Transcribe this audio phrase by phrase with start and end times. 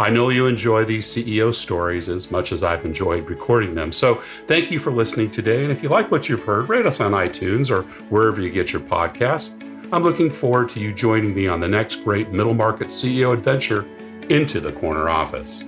[0.00, 3.92] I know you enjoy these CEO stories as much as I've enjoyed recording them.
[3.92, 5.64] So thank you for listening today.
[5.64, 8.72] And if you like what you've heard, rate us on iTunes or wherever you get
[8.72, 9.60] your podcasts.
[9.92, 13.86] I'm looking forward to you joining me on the next great middle market CEO adventure
[14.28, 15.64] into the corner office.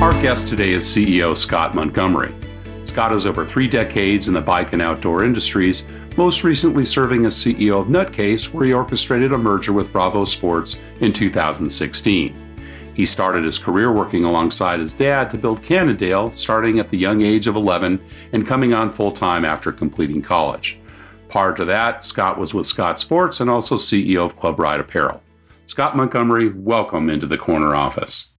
[0.00, 2.34] Our guest today is CEO Scott Montgomery.
[2.90, 7.36] Scott has over three decades in the bike and outdoor industries, most recently serving as
[7.36, 12.34] CEO of Nutcase, where he orchestrated a merger with Bravo Sports in 2016.
[12.92, 17.20] He started his career working alongside his dad to build Cannondale, starting at the young
[17.20, 18.00] age of 11
[18.32, 20.80] and coming on full time after completing college.
[21.28, 25.22] Prior to that, Scott was with Scott Sports and also CEO of Club Ride Apparel.
[25.66, 28.30] Scott Montgomery, welcome into the corner office.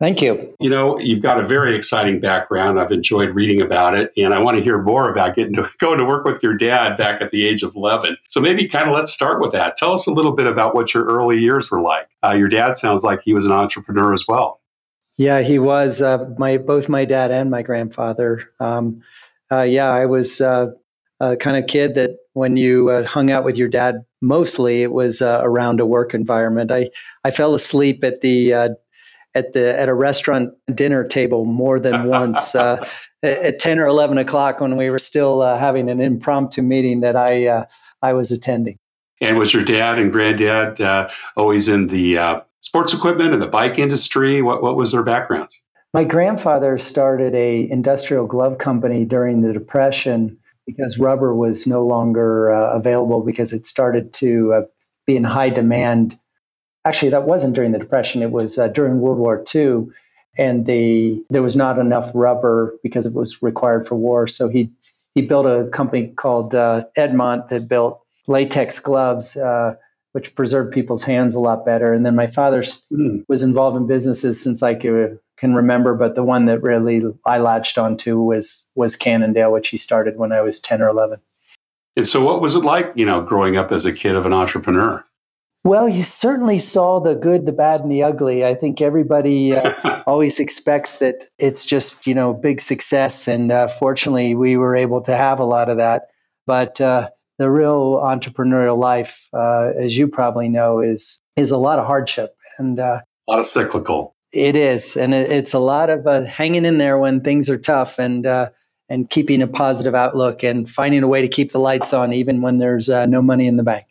[0.00, 0.56] Thank you.
[0.58, 2.80] You know, you've got a very exciting background.
[2.80, 5.98] I've enjoyed reading about it, and I want to hear more about getting to going
[5.98, 8.16] to work with your dad back at the age of 11.
[8.26, 9.76] So maybe kind of let's start with that.
[9.76, 12.08] Tell us a little bit about what your early years were like.
[12.24, 14.62] Uh, your dad sounds like he was an entrepreneur as well.
[15.18, 16.00] Yeah, he was.
[16.00, 18.50] Uh, my both my dad and my grandfather.
[18.58, 19.02] Um,
[19.52, 20.68] uh, yeah, I was uh,
[21.20, 24.92] a kind of kid that when you uh, hung out with your dad, mostly it
[24.92, 26.72] was uh, around a work environment.
[26.72, 26.88] I
[27.22, 28.78] I fell asleep at the
[29.34, 32.84] at the at a restaurant dinner table more than once uh,
[33.22, 37.16] at ten or eleven o'clock when we were still uh, having an impromptu meeting that
[37.16, 37.64] I uh,
[38.02, 38.78] I was attending.
[39.20, 43.48] And was your dad and granddad uh, always in the uh, sports equipment and the
[43.48, 44.42] bike industry?
[44.42, 45.62] What what was their backgrounds?
[45.92, 52.52] My grandfather started a industrial glove company during the Depression because rubber was no longer
[52.52, 54.66] uh, available because it started to
[55.06, 56.16] be in high demand
[56.84, 58.22] actually that wasn't during the depression.
[58.22, 59.86] It was uh, during world war ii
[60.38, 64.26] and the there was not enough rubber because it was required for war.
[64.26, 64.70] So he
[65.14, 69.74] he built a company called uh, edmont that built latex gloves uh,
[70.12, 71.92] which preserved people's hands a lot better.
[71.92, 73.24] And then my father mm.
[73.28, 77.78] was involved in businesses since i can remember but the one that really i latched
[77.78, 81.18] onto was was cannondale which he started when i was 10 or 11
[81.96, 84.34] and so what was it like you know growing up as a kid of an
[84.34, 85.02] entrepreneur
[85.62, 88.44] well, you certainly saw the good, the bad, and the ugly.
[88.44, 93.28] I think everybody uh, always expects that it's just, you know, big success.
[93.28, 96.04] And uh, fortunately, we were able to have a lot of that.
[96.46, 101.78] But uh, the real entrepreneurial life, uh, as you probably know, is is a lot
[101.78, 104.16] of hardship and uh, a lot of cyclical.
[104.32, 107.58] It is, and it, it's a lot of uh, hanging in there when things are
[107.58, 108.26] tough and
[108.88, 112.40] and keeping a positive outlook and finding a way to keep the lights on even
[112.40, 113.86] when there's no money in the bank.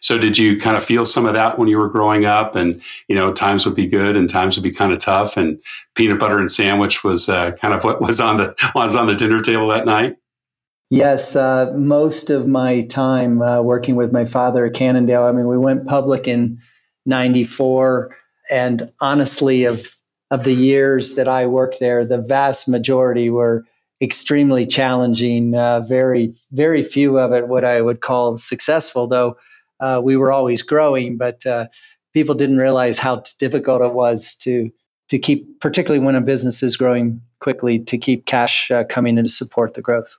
[0.00, 2.80] So did you kind of feel some of that when you were growing up and,
[3.08, 5.60] you know, times would be good and times would be kind of tough and
[5.94, 9.16] peanut butter and sandwich was uh, kind of what was on the was on the
[9.16, 10.16] dinner table that night?
[10.90, 15.24] Yes, uh, most of my time uh, working with my father at Cannondale.
[15.24, 16.58] I mean, we went public in
[17.04, 18.16] '94,
[18.50, 19.94] and honestly, of
[20.30, 23.64] of the years that I worked there, the vast majority were
[24.00, 25.54] extremely challenging.
[25.54, 29.36] Uh, very, very few of it what I would call successful, though
[29.80, 31.66] uh, we were always growing, but uh,
[32.12, 34.70] people didn't realize how difficult it was to
[35.08, 39.24] to keep, particularly when a business is growing quickly, to keep cash uh, coming in
[39.24, 40.14] to support the growth.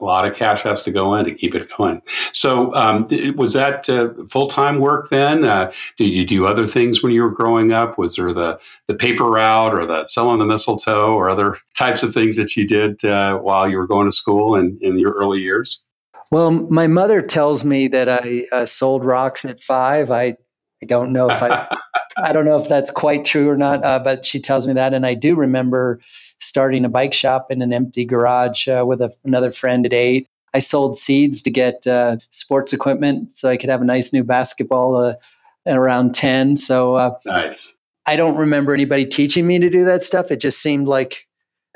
[0.00, 2.00] A lot of cash has to go in to keep it going.
[2.32, 3.06] So, um,
[3.36, 5.44] was that uh, full time work then?
[5.44, 7.98] Uh, did you do other things when you were growing up?
[7.98, 12.14] Was there the the paper route or the selling the mistletoe or other types of
[12.14, 15.40] things that you did uh, while you were going to school in, in your early
[15.40, 15.80] years?
[16.30, 20.10] Well, my mother tells me that I uh, sold rocks at five.
[20.10, 20.36] I,
[20.80, 21.66] I don't know if I,
[22.22, 24.94] I don't know if that's quite true or not, uh, but she tells me that,
[24.94, 26.00] and I do remember
[26.38, 30.28] starting a bike shop in an empty garage uh, with a, another friend at eight.
[30.54, 34.24] I sold seeds to get uh, sports equipment so I could have a nice new
[34.24, 35.14] basketball uh,
[35.66, 36.56] around ten.
[36.56, 37.74] So uh, nice.
[38.06, 40.30] I don't remember anybody teaching me to do that stuff.
[40.30, 41.28] It just seemed like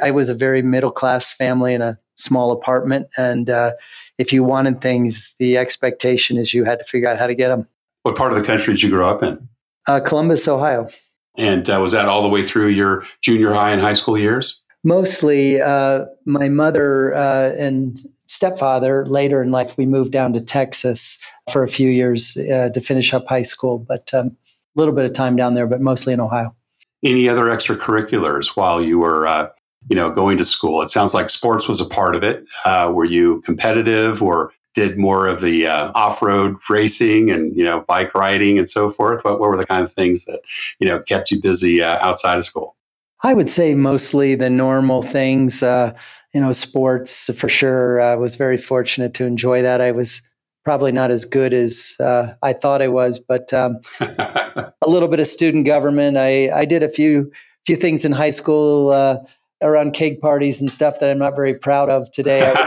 [0.03, 3.09] I was a very middle class family in a small apartment.
[3.17, 3.73] And uh,
[4.19, 7.49] if you wanted things, the expectation is you had to figure out how to get
[7.49, 7.67] them.
[8.03, 9.49] What part of the country did you grow up in?
[9.87, 10.89] Uh, Columbus, Ohio.
[11.37, 14.61] And uh, was that all the way through your junior high and high school years?
[14.85, 21.25] Mostly, uh, my mother uh, and stepfather later in life, we moved down to Texas
[21.51, 24.37] for a few years uh, to finish up high school, but a um,
[24.75, 26.55] little bit of time down there, but mostly in Ohio.
[27.03, 29.51] Any other extracurriculars while you were, uh,
[29.89, 30.83] you know, going to school?
[30.83, 32.49] It sounds like sports was a part of it.
[32.65, 37.85] Uh, were you competitive or did more of the uh, off-road racing and you know
[37.87, 39.25] bike riding and so forth?
[39.25, 40.41] What, what were the kind of things that
[40.81, 42.77] you know kept you busy uh, outside of school?
[43.23, 45.95] I would say mostly the normal things uh,
[46.33, 48.01] you know sports for sure.
[48.01, 49.81] I was very fortunate to enjoy that.
[49.81, 50.21] I was
[50.65, 55.21] probably not as good as uh, i thought i was but um, a little bit
[55.21, 56.17] of student government.
[56.17, 57.31] I, I did a few
[57.67, 59.19] few things in high school uh,
[59.65, 62.53] around keg parties and stuff that I'm not very proud of today.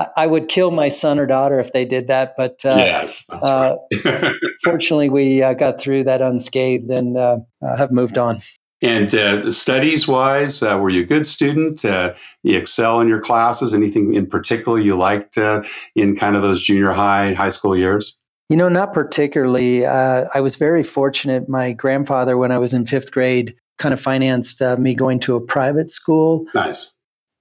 [0.00, 3.24] I, I would kill my son or daughter if they did that, but uh, yes,
[3.30, 4.34] uh, right.
[4.64, 7.38] fortunately, we uh, got through that unscathed and uh,
[7.76, 8.40] have moved on.
[8.82, 11.84] And uh, studies wise, uh, were you a good student?
[11.84, 13.74] you excel in your classes?
[13.74, 18.16] Anything in particular you liked in kind of those junior high, high school years?
[18.48, 19.84] You know, not particularly.
[19.84, 21.46] I was very fortunate.
[21.46, 25.34] My grandfather, when I was in fifth grade, kind of financed uh, me going to
[25.34, 26.44] a private school.
[26.54, 26.92] Nice.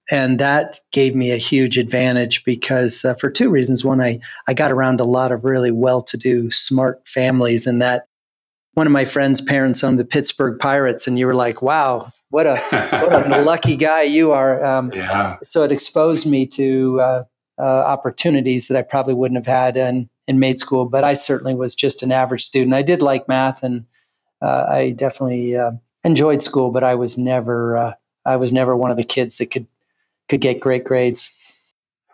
[0.09, 3.85] And that gave me a huge advantage because uh, for two reasons.
[3.85, 7.79] One, I, I got around a lot of really well to do, smart families, and
[7.81, 8.07] that
[8.73, 12.47] one of my friends' parents owned the Pittsburgh Pirates, and you were like, wow, what
[12.47, 14.63] a, what a lucky guy you are.
[14.63, 15.35] Um, yeah.
[15.43, 17.23] So it exposed me to uh,
[17.59, 21.53] uh, opportunities that I probably wouldn't have had in, in maid school, but I certainly
[21.53, 22.73] was just an average student.
[22.73, 23.85] I did like math, and
[24.41, 25.71] uh, I definitely uh,
[26.03, 27.93] enjoyed school, but I was never uh,
[28.25, 29.67] I was never one of the kids that could
[30.27, 31.35] could get great grades.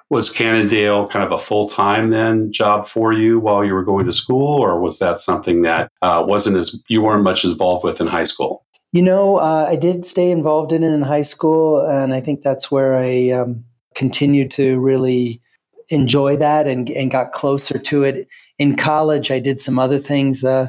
[0.09, 4.05] Was Cannondale kind of a full time then job for you while you were going
[4.05, 7.99] to school, or was that something that uh, wasn't as you weren't much involved with
[7.99, 8.65] in high school?
[8.91, 12.43] You know, uh, I did stay involved in it in high school, and I think
[12.43, 13.65] that's where I um,
[13.95, 15.41] continued to really
[15.89, 18.27] enjoy that and, and got closer to it.
[18.57, 20.43] In college, I did some other things.
[20.43, 20.67] Uh,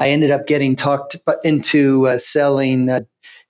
[0.00, 3.00] I ended up getting talked into uh, selling uh,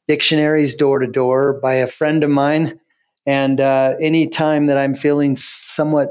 [0.07, 2.79] dictionaries door to door by a friend of mine.
[3.27, 6.11] And uh, any time that I'm feeling somewhat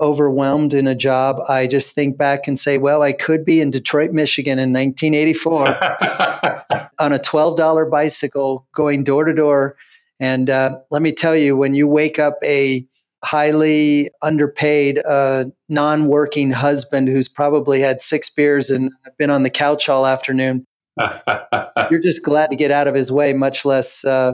[0.00, 3.70] overwhelmed in a job, I just think back and say, well, I could be in
[3.70, 5.66] Detroit, Michigan in 1984
[6.98, 9.76] on a $12 bicycle going door to door.
[10.20, 12.87] And uh, let me tell you, when you wake up a
[13.24, 19.50] highly underpaid, uh, non working husband who's probably had six beers and been on the
[19.50, 20.64] couch all afternoon.
[21.90, 24.32] You're just glad to get out of his way, much less uh,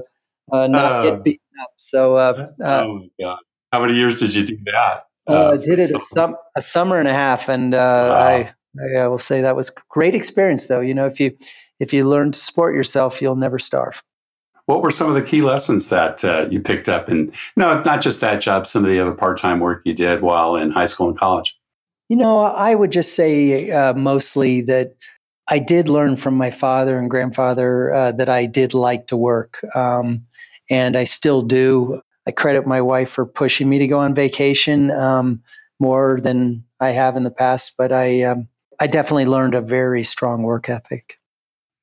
[0.52, 1.22] uh, not get oh.
[1.22, 1.70] beaten up.
[1.76, 3.38] So, uh, uh, oh my God.
[3.72, 5.04] How many years did you do that?
[5.28, 8.12] Uh, I did it a, sum- a, summer and a half, and wow.
[8.12, 8.52] I,
[8.98, 10.66] I will say that was great experience.
[10.66, 11.36] Though you know, if you
[11.80, 14.02] if you learn to support yourself, you'll never starve.
[14.66, 17.08] What were some of the key lessons that uh, you picked up?
[17.08, 20.22] And no, not just that job, some of the other part time work you did
[20.22, 21.56] while in high school and college.
[22.08, 24.94] You know, I would just say uh, mostly that
[25.48, 29.60] I did learn from my father and grandfather uh, that I did like to work.
[29.74, 30.26] Um,
[30.70, 32.00] and I still do.
[32.26, 35.42] I credit my wife for pushing me to go on vacation um,
[35.78, 38.48] more than I have in the past, but I, um,
[38.80, 41.18] I definitely learned a very strong work ethic.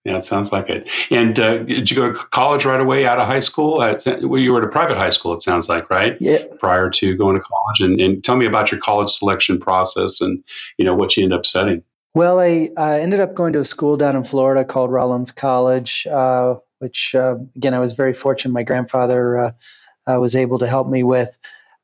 [0.04, 0.90] Yeah, it sounds like it.
[1.12, 3.84] And uh, did you go to college right away out of high school?
[3.84, 6.18] At, well, you were at a private high school, it sounds like, right?
[6.20, 6.44] Yeah.
[6.60, 10.44] Prior to going to college, and, and tell me about your college selection process and
[10.78, 11.84] you know what you ended up studying.
[12.16, 16.08] Well, I uh, ended up going to a school down in Florida called Rollins College,
[16.08, 18.54] uh, which uh, again I was very fortunate.
[18.54, 19.52] My grandfather uh,
[20.08, 21.38] uh, was able to help me with.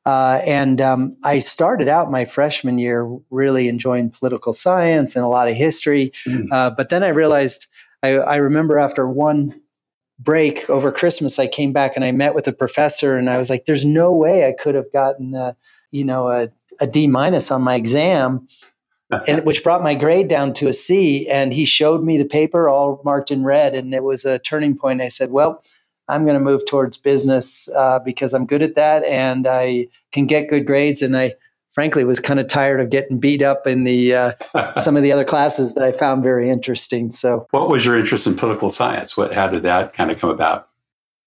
[0.04, 5.48] and um, I started out my freshman year really enjoying political science and a lot
[5.48, 6.10] of history.
[6.26, 6.76] Mm.
[6.76, 7.68] but then I realized
[8.02, 9.60] I, I remember after one
[10.18, 13.50] break over Christmas, I came back and I met with a professor, and I was
[13.50, 15.56] like, "There's no way I could have gotten, a,
[15.90, 16.48] you know, a,
[16.80, 18.48] a D minus on my exam."
[19.26, 21.26] and which brought my grade down to a C.
[21.28, 24.76] And he showed me the paper all marked in red, and it was a turning
[24.76, 25.00] point.
[25.00, 25.62] I said, "Well,
[26.08, 30.26] I'm going to move towards business uh, because I'm good at that, and I can
[30.26, 31.32] get good grades." And I
[31.78, 34.32] frankly was kind of tired of getting beat up in the uh,
[34.80, 37.12] some of the other classes that I found very interesting.
[37.12, 39.16] So, what was your interest in political science?
[39.16, 40.66] What how did that kind of come about?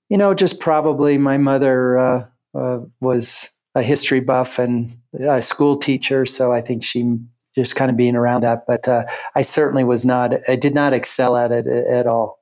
[0.10, 5.78] You know, just probably my mother uh, uh, was a history buff and a school
[5.78, 7.18] teacher, so I think she
[7.56, 8.66] just kind of being around that.
[8.68, 9.06] But uh,
[9.36, 10.34] I certainly was not.
[10.50, 12.40] I did not excel at it at all.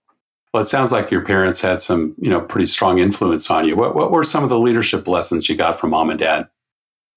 [0.51, 3.75] Well, it sounds like your parents had some, you know, pretty strong influence on you.
[3.75, 6.49] What, what were some of the leadership lessons you got from mom and dad?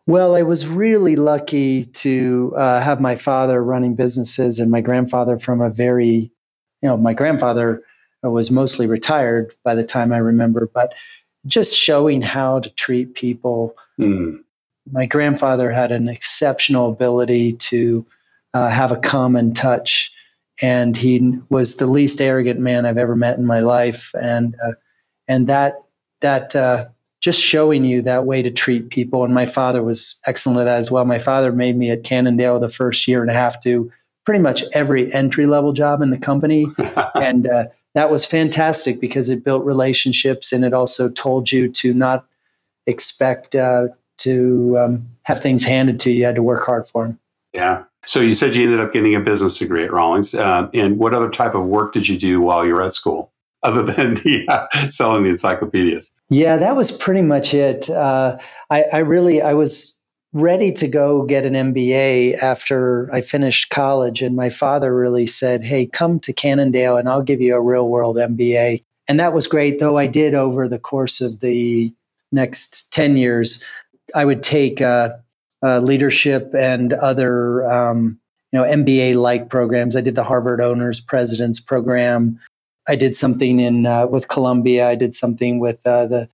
[0.06, 5.38] Well, I was really lucky to uh, have my father running businesses and my grandfather
[5.38, 6.32] from a very,
[6.82, 7.82] you know, my grandfather
[8.22, 10.92] was mostly retired by the time I remember, but
[11.46, 13.76] just showing how to treat people.
[14.00, 14.42] Mm.
[14.90, 18.06] My grandfather had an exceptional ability to
[18.54, 20.12] uh, have a common touch,
[20.60, 24.72] and he was the least arrogant man I've ever met in my life, and uh,
[25.26, 25.74] and that
[26.20, 26.86] that uh,
[27.22, 29.24] just showing you that way to treat people.
[29.24, 31.04] And my father was excellent at that as well.
[31.04, 33.90] My father made me at Cannondale the first year and a half do
[34.24, 36.66] pretty much every entry level job in the company.
[37.14, 41.94] and uh, that was fantastic because it built relationships and it also told you to
[41.94, 42.26] not
[42.88, 43.86] expect uh,
[44.18, 46.18] to um, have things handed to you.
[46.18, 47.20] You had to work hard for them.
[47.52, 47.84] Yeah.
[48.04, 50.34] So you said you ended up getting a business degree at Rollins.
[50.34, 53.32] Uh, and what other type of work did you do while you were at school?
[53.62, 56.12] other than the, uh, selling the encyclopedias?
[56.32, 57.90] Yeah, that was pretty much it.
[57.90, 58.38] Uh,
[58.70, 59.94] I, I, really, I was
[60.32, 65.62] ready to go get an MBA after I finished college, and my father really said,
[65.62, 69.46] "Hey, come to Cannondale, and I'll give you a real world MBA." And that was
[69.46, 69.78] great.
[69.78, 71.92] Though I did over the course of the
[72.32, 73.62] next ten years,
[74.14, 75.10] I would take uh,
[75.62, 77.70] uh leadership and other.
[77.70, 78.18] Um,
[78.52, 79.96] you know MBA like programs.
[79.96, 82.38] I did the Harvard Owners Presidents Program.
[82.88, 84.88] I did something in uh, with Columbia.
[84.88, 86.28] I did something with uh, the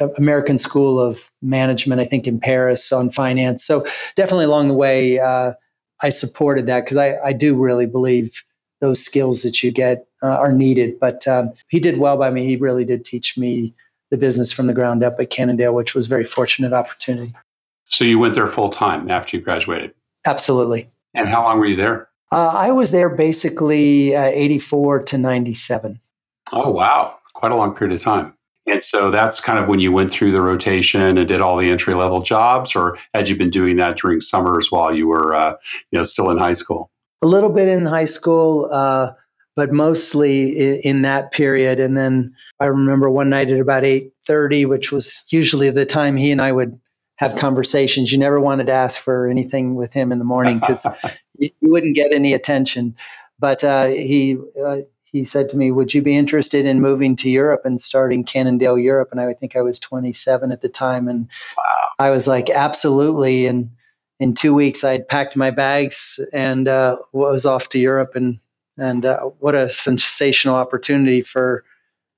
[0.00, 3.64] uh, American School of Management, I think in Paris on finance.
[3.64, 3.84] So
[4.16, 5.52] definitely along the way, uh,
[6.02, 8.42] I supported that because I, I, do really believe
[8.80, 10.98] those skills that you get uh, are needed.
[10.98, 12.44] But um, he did well by me.
[12.44, 13.74] He really did teach me
[14.10, 17.34] the business from the ground up at Cannondale, which was a very fortunate opportunity.
[17.84, 19.94] So you went there full time after you graduated?
[20.26, 20.88] Absolutely.
[21.14, 22.08] And how long were you there?
[22.32, 26.00] Uh, I was there basically uh, 84 to 97.
[26.54, 27.18] Oh, wow.
[27.34, 28.34] Quite a long period of time.
[28.66, 31.68] And so that's kind of when you went through the rotation and did all the
[31.68, 35.56] entry level jobs, or had you been doing that during summers while you were, uh,
[35.90, 36.90] you know, still in high school?
[37.20, 39.12] A little bit in high school, uh,
[39.54, 41.80] but mostly in, in, that period.
[41.80, 46.16] And then I remember one night at about eight thirty, which was usually the time
[46.16, 46.80] he and I would
[47.16, 48.10] have conversations.
[48.10, 50.86] You never wanted to ask for anything with him in the morning because
[51.60, 52.94] you, wouldn't get any attention.
[53.38, 57.30] But uh, he uh, he said to me, "Would you be interested in moving to
[57.30, 61.28] Europe and starting Cannondale Europe?" And I think I was 27 at the time, and
[61.56, 61.88] wow.
[61.98, 63.70] I was like, "Absolutely!" And
[64.20, 68.14] in two weeks, I had packed my bags and uh, was off to Europe.
[68.14, 68.38] And
[68.78, 71.64] and uh, what a sensational opportunity for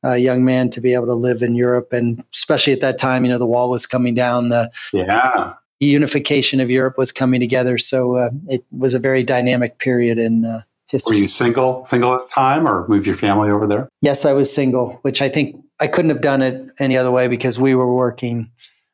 [0.02, 3.24] a young man to be able to live in Europe, and especially at that time,
[3.24, 4.50] you know, the wall was coming down.
[4.50, 7.78] The yeah unification of Europe was coming together.
[7.78, 11.16] So uh, it was a very dynamic period in uh, history.
[11.16, 13.88] Were you single, single at the time, or moved your family over there?
[14.00, 17.28] Yes, I was single, which I think I couldn't have done it any other way
[17.28, 18.50] because we were working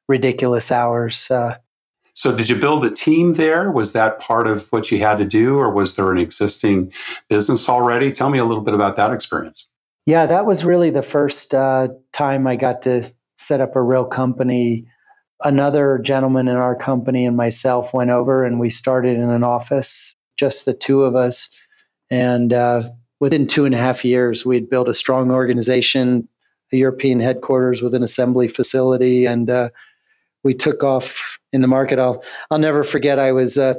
[0.08, 1.30] ridiculous hours.
[1.30, 1.56] Uh,
[2.12, 3.70] so, did you build a team there?
[3.70, 6.90] Was that part of what you had to do, or was there an existing
[7.28, 8.10] business already?
[8.10, 9.68] Tell me a little bit about that experience.
[10.06, 14.04] Yeah, that was really the first uh, time I got to set up a real
[14.04, 14.86] company
[15.42, 20.14] another gentleman in our company and myself went over and we started in an office,
[20.36, 21.48] just the two of us.
[22.10, 22.82] And uh,
[23.20, 26.28] within two and a half years, we had built a strong organization,
[26.72, 29.70] a European headquarters with an assembly facility, and uh,
[30.42, 31.98] we took off in the market.
[31.98, 33.18] I'll I'll never forget.
[33.18, 33.74] I was uh,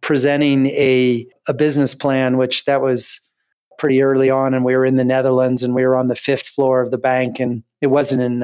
[0.00, 3.20] presenting a a business plan, which that was
[3.78, 6.46] pretty early on, and we were in the Netherlands, and we were on the fifth
[6.46, 8.42] floor of the bank, and it wasn't in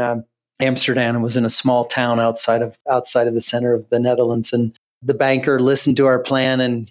[0.60, 4.52] Amsterdam was in a small town outside of outside of the center of the Netherlands,
[4.52, 6.90] and the banker listened to our plan and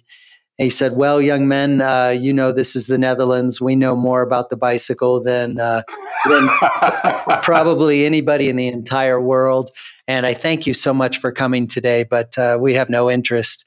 [0.58, 3.60] he said, "Well, young men, uh, you know this is the Netherlands.
[3.60, 5.82] We know more about the bicycle than uh,
[6.28, 6.48] than
[7.42, 9.70] probably anybody in the entire world.
[10.08, 13.64] And I thank you so much for coming today, but uh, we have no interest."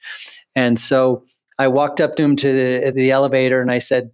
[0.54, 1.24] And so
[1.58, 4.12] I walked up to him to the, the elevator and I said,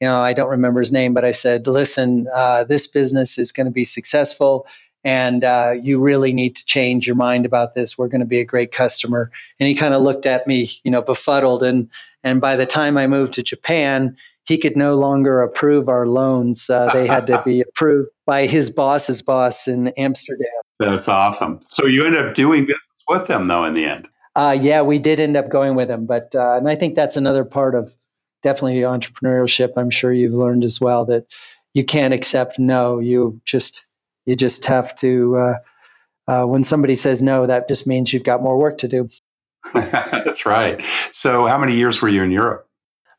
[0.00, 3.52] "You know, I don't remember his name, but I said, listen, uh, this business is
[3.52, 4.66] going to be successful."
[5.04, 7.96] And uh, you really need to change your mind about this.
[7.96, 9.30] We're going to be a great customer.
[9.58, 11.62] And he kind of looked at me, you know, befuddled.
[11.62, 11.88] And
[12.24, 16.68] and by the time I moved to Japan, he could no longer approve our loans.
[16.68, 20.48] Uh, they had to be approved by his boss's boss in Amsterdam.
[20.78, 21.60] That's awesome.
[21.64, 24.08] So you ended up doing business with them, though, in the end.
[24.34, 27.16] Uh, yeah, we did end up going with them, but uh, and I think that's
[27.16, 27.96] another part of
[28.42, 29.72] definitely entrepreneurship.
[29.76, 31.26] I'm sure you've learned as well that
[31.74, 33.00] you can't accept no.
[33.00, 33.84] You just
[34.28, 35.54] you just have to uh,
[36.28, 39.08] uh, when somebody says no that just means you've got more work to do
[39.74, 42.68] that's right so how many years were you in europe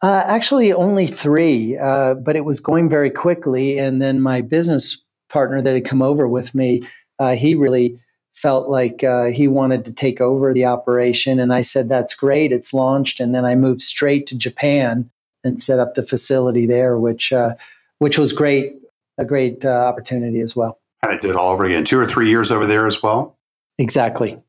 [0.02, 3.78] Uh, actually, only three, uh, but it was going very quickly.
[3.78, 6.84] And then my business partner that had come over with me,
[7.20, 8.00] uh, he really
[8.32, 11.40] felt like uh, he wanted to take over the operation.
[11.40, 13.20] And I said, That's great, it's launched.
[13.20, 15.10] And then I moved straight to Japan
[15.44, 17.56] and set up the facility there, which, uh,
[17.98, 18.76] which was great,
[19.18, 20.80] a great uh, opportunity as well.
[21.02, 21.84] And I did all over again.
[21.84, 23.38] Two or three years over there as well?
[23.78, 24.42] Exactly.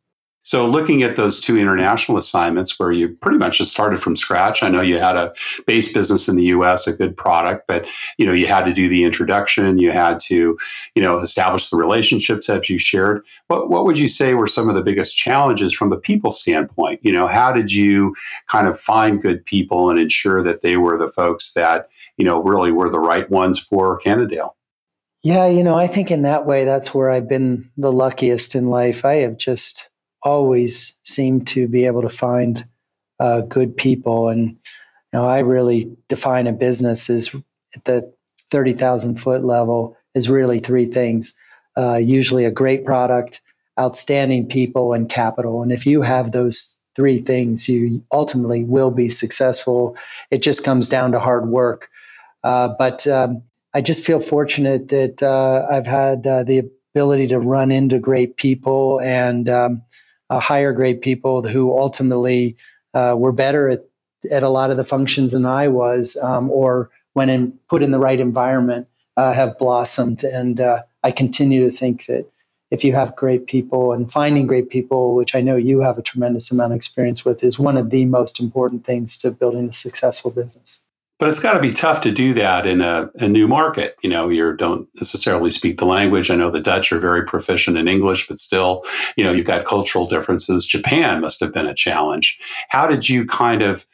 [0.43, 4.63] So, looking at those two international assignments where you pretty much just started from scratch,
[4.63, 5.35] I know you had a
[5.67, 8.89] base business in the U.S., a good product, but you know you had to do
[8.89, 10.57] the introduction, you had to,
[10.95, 13.27] you know, establish the relationships as you shared.
[13.49, 17.01] What what would you say were some of the biggest challenges from the people standpoint?
[17.03, 18.15] You know, how did you
[18.47, 22.43] kind of find good people and ensure that they were the folks that you know
[22.43, 24.57] really were the right ones for Cannondale?
[25.23, 28.69] Yeah, you know, I think in that way, that's where I've been the luckiest in
[28.71, 29.05] life.
[29.05, 29.91] I have just
[30.23, 32.65] always seemed to be able to find
[33.19, 34.31] uh, good people.
[34.31, 34.59] And you
[35.13, 37.35] know, I really define a business as
[37.75, 38.13] at the
[38.51, 41.35] thirty thousand foot level is really three things:
[41.77, 43.43] uh, usually a great product,
[43.79, 45.63] outstanding people, and capital.
[45.63, 49.97] And if you have those three things, you ultimately will be successful.
[50.31, 51.91] It just comes down to hard work.
[52.43, 57.39] Uh, but um, I just feel fortunate that uh, I've had uh, the ability to
[57.39, 59.83] run into great people and um,
[60.29, 62.57] uh, hire great people who ultimately
[62.95, 63.81] uh, were better at,
[64.31, 67.93] at a lot of the functions than I was, um, or when in, put in
[67.93, 70.25] the right environment, uh, have blossomed.
[70.25, 72.27] And uh, I continue to think that
[72.71, 76.03] if you have great people and finding great people, which I know you have a
[76.03, 79.73] tremendous amount of experience with, is one of the most important things to building a
[79.73, 80.80] successful business.
[81.21, 83.95] But it's got to be tough to do that in a, a, new market.
[84.03, 86.31] You know, you don't necessarily speak the language.
[86.31, 88.81] I know the Dutch are very proficient in English, but still,
[89.19, 90.65] you know, you've got cultural differences.
[90.65, 92.39] Japan must have been a challenge.
[92.71, 93.85] How did you kind of,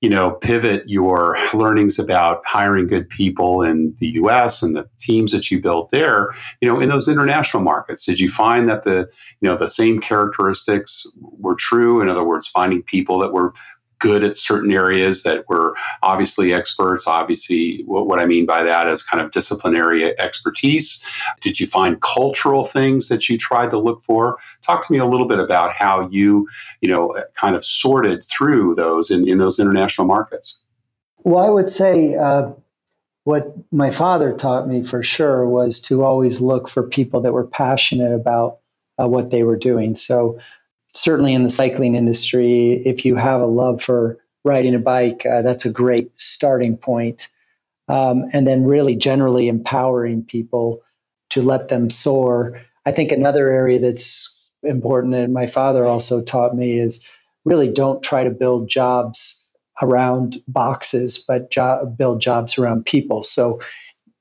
[0.00, 4.60] you know, pivot your learnings about hiring good people in the U.S.
[4.60, 8.04] and the teams that you built there, you know, in those international markets?
[8.04, 9.08] Did you find that the,
[9.40, 12.02] you know, the same characteristics were true?
[12.02, 13.54] In other words, finding people that were
[14.02, 17.06] good at certain areas that were obviously experts.
[17.06, 20.98] Obviously, what, what, I mean by that is kind of disciplinary expertise.
[21.40, 24.36] Did you find cultural things that you tried to look for?
[24.60, 26.48] Talk to me a little bit about how you,
[26.80, 30.58] you know, kind of sorted through those in, in those international markets.
[31.18, 32.50] Well, I would say uh,
[33.22, 37.46] what my father taught me for sure was to always look for people that were
[37.46, 38.58] passionate about
[39.00, 39.94] uh, what they were doing.
[39.94, 40.40] So
[40.94, 45.42] certainly in the cycling industry, if you have a love for riding a bike, uh,
[45.42, 47.28] that's a great starting point.
[47.88, 50.82] Um, and then really generally empowering people
[51.30, 52.60] to let them soar.
[52.86, 57.06] I think another area that's important, and my father also taught me, is
[57.44, 59.44] really don't try to build jobs
[59.80, 63.22] around boxes, but jo- build jobs around people.
[63.22, 63.60] So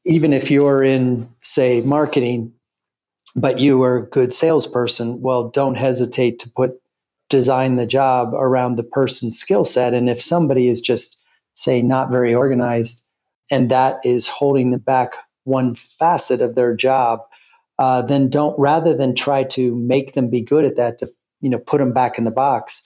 [0.05, 2.53] even if you're in, say, marketing,
[3.36, 6.80] but you are a good salesperson, well, don't hesitate to put
[7.30, 9.94] design the job around the person's skill set.
[9.94, 11.17] And if somebody is just,
[11.54, 13.06] say, not very organized,
[13.50, 15.13] and that is holding them back
[15.44, 17.22] one facet of their job,
[17.80, 21.50] uh, then don't rather than try to make them be good at that, to you
[21.50, 22.84] know, put them back in the box,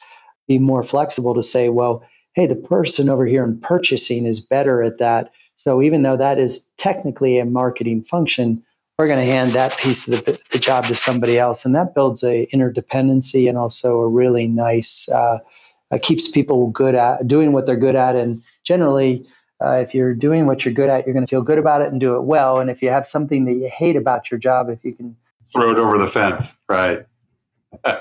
[0.47, 2.03] be more flexible to say, well,
[2.33, 5.31] hey, the person over here in purchasing is better at that.
[5.55, 8.63] So even though that is technically a marketing function,
[8.97, 11.93] we're going to hand that piece of the, the, job to somebody else and that
[11.93, 15.39] builds a interdependency and also a really nice uh,
[15.91, 18.15] uh, keeps people good at doing what they're good at.
[18.15, 19.25] And generally
[19.61, 21.91] uh, if you're doing what you're good at you're going to feel good about it
[21.91, 22.59] and do it well.
[22.59, 25.15] And if you have something that you hate about your job if you can
[25.51, 27.05] throw it over the fence right.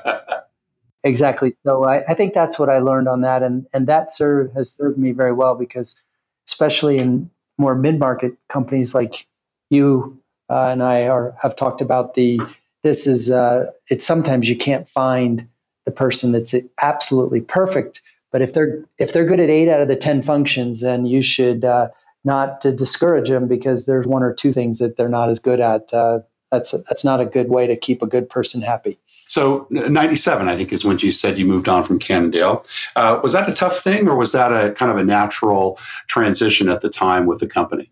[1.07, 1.54] Exactly.
[1.66, 4.70] So I, I, think that's what i learned on that and and that serve has
[4.70, 6.00] served me very well because
[6.48, 9.26] especially in more mid-market companies like
[9.68, 10.18] you
[10.50, 12.40] uh, and I are, have talked about the
[12.83, 15.48] this is uh, it's sometimes you can't find
[15.85, 18.02] the person that's absolutely perfect
[18.33, 21.22] but if they're if they're good at eight out of the ten functions then you
[21.22, 21.88] should uh,
[22.24, 25.61] not to discourage them because there's one or two things that they're not as good
[25.61, 28.98] at uh, that's that's not a good way to keep a good person happy.
[29.26, 32.66] So 97 i think is when you said you moved on from cannondale.
[32.94, 36.68] Uh, was that a tough thing or was that a kind of a natural transition
[36.68, 37.90] at the time with the company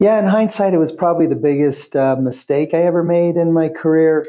[0.00, 3.68] yeah, in hindsight, it was probably the biggest uh, mistake I ever made in my
[3.68, 4.24] career.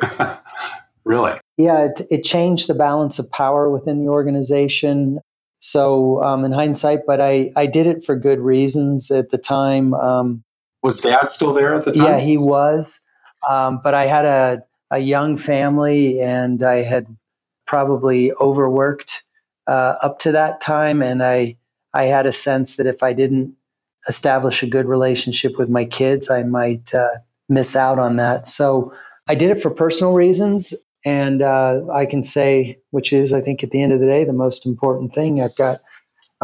[1.06, 1.40] really?
[1.58, 5.20] Yeah, it, it, changed the balance of power within the organization.
[5.60, 9.94] So, um, in hindsight, but I, I did it for good reasons at the time.
[9.94, 10.44] Um,
[10.84, 12.06] was dad still there at the time?
[12.06, 13.00] Yeah, he was.
[13.48, 17.06] Um, but I had a, a young family and I had
[17.66, 19.24] probably overworked
[19.68, 21.02] uh, up to that time.
[21.02, 21.56] And I,
[21.94, 23.56] I had a sense that if I didn't
[24.08, 27.10] establish a good relationship with my kids, I might uh,
[27.50, 28.48] miss out on that.
[28.48, 28.94] So
[29.28, 30.74] I did it for personal reasons.
[31.04, 34.24] And uh, I can say, which is, I think, at the end of the day,
[34.24, 35.42] the most important thing.
[35.42, 35.82] I've got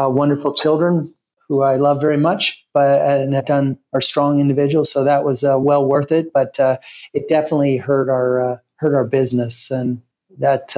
[0.02, 1.14] uh, wonderful children
[1.48, 4.92] who I love very much, but and have done are strong individuals.
[4.92, 6.34] So that was uh, well worth it.
[6.34, 6.78] But uh,
[7.14, 10.02] it definitely hurt our uh, hurt our business, and
[10.40, 10.74] that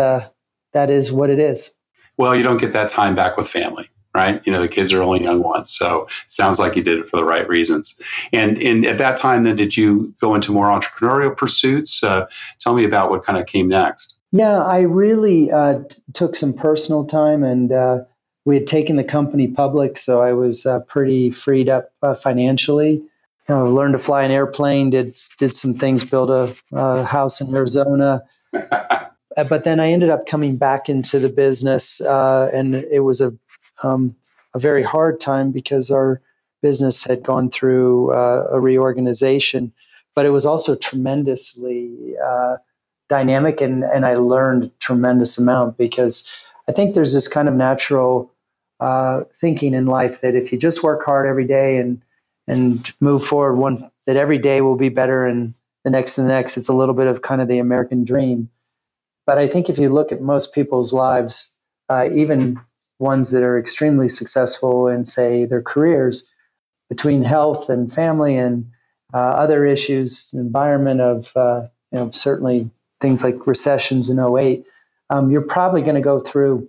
[0.74, 1.72] that is what it is.
[2.18, 3.88] Well, you don't get that time back with family
[4.20, 4.46] right?
[4.46, 5.70] You know, the kids are only young ones.
[5.72, 7.96] So it sounds like you did it for the right reasons.
[8.34, 12.04] And, and at that time, then, did you go into more entrepreneurial pursuits?
[12.04, 12.28] Uh,
[12.60, 14.16] tell me about what kind of came next.
[14.32, 18.00] Yeah, I really uh, t- took some personal time and uh,
[18.46, 19.98] we had taken the company public.
[19.98, 23.02] So I was uh, pretty freed up uh, financially.
[23.48, 27.56] Know, learned to fly an airplane, did, did some things, built a, a house in
[27.56, 28.22] Arizona.
[29.38, 33.32] Uh, but then I ended up coming back into the business, and it was a
[33.84, 34.16] um,
[34.54, 36.22] a very hard time because our
[36.62, 39.72] business had gone through uh, a reorganization,
[40.16, 42.58] but it was also tremendously uh,
[43.08, 46.32] dynamic, and and I learned a tremendous amount because
[46.68, 48.32] I think there's this kind of natural
[48.80, 52.02] uh, thinking in life that if you just work hard every day and
[52.48, 56.34] and move forward, one that every day will be better and the next and the
[56.34, 56.58] next.
[56.58, 58.50] It's a little bit of kind of the American dream.
[59.26, 61.56] But I think if you look at most people's lives,
[61.88, 62.60] uh, even
[63.00, 66.32] ones that are extremely successful in, say, their careers,
[66.90, 68.70] between health and family and
[69.14, 74.66] uh, other issues, environment of, uh, you know, certainly things like recessions in 08,
[75.10, 76.68] um, you're probably going to go through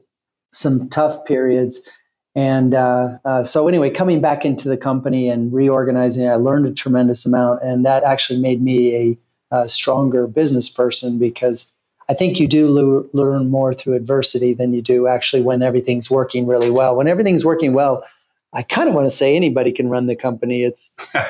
[0.53, 1.89] some tough periods.
[2.35, 6.73] And uh, uh, so, anyway, coming back into the company and reorganizing, I learned a
[6.73, 7.63] tremendous amount.
[7.63, 9.19] And that actually made me
[9.51, 11.75] a, a stronger business person because
[12.11, 16.45] I think you do learn more through adversity than you do actually when everything's working
[16.45, 16.97] really well.
[16.97, 18.03] When everything's working well,
[18.53, 20.65] I kind of want to say anybody can run the company.
[20.65, 21.21] It's you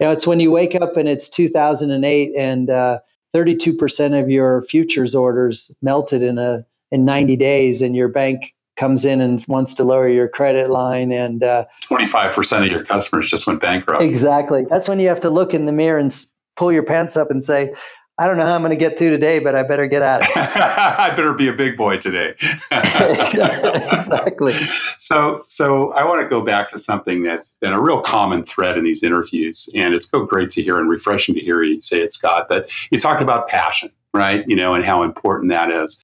[0.00, 2.98] know, it's when you wake up and it's 2008 and uh,
[3.32, 9.04] 32% of your futures orders melted in a in 90 days, and your bank comes
[9.04, 13.46] in and wants to lower your credit line and uh, 25% of your customers just
[13.46, 14.02] went bankrupt.
[14.02, 14.64] Exactly.
[14.68, 16.12] That's when you have to look in the mirror and
[16.56, 17.74] pull your pants up and say,
[18.20, 20.22] I don't know how I'm going to get through today, but I better get at
[20.24, 20.30] it.
[20.36, 22.30] I better be a big boy today.
[22.72, 24.56] exactly.
[24.98, 28.76] So, so I want to go back to something that's been a real common thread
[28.76, 32.00] in these interviews, and it's so great to hear and refreshing to hear you say
[32.00, 32.46] it, Scott.
[32.48, 34.42] But you talked about passion, right?
[34.48, 36.02] You know, and how important that is.